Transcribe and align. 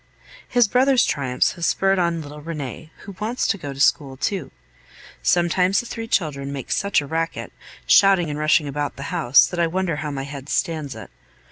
His 0.47 0.67
brother's 0.67 1.05
triumphs 1.05 1.51
have 1.51 1.63
spurred 1.63 1.99
on 1.99 2.23
little 2.23 2.41
Rene, 2.41 2.89
who 3.01 3.11
wants 3.19 3.45
to 3.45 3.57
go 3.59 3.71
to 3.71 3.79
school 3.79 4.17
too. 4.17 4.49
Sometimes 5.21 5.79
the 5.79 5.85
three 5.85 6.07
children 6.07 6.51
make 6.51 6.71
such 6.71 7.01
a 7.01 7.05
racket, 7.05 7.53
shouting 7.85 8.27
and 8.27 8.39
rushing 8.39 8.67
about 8.67 8.95
the 8.95 9.13
house, 9.13 9.45
that 9.45 9.59
I 9.59 9.67
wonder 9.67 9.97
how 9.97 10.09
my 10.09 10.23
head 10.23 10.49
stands 10.49 10.95
it. 10.95 11.11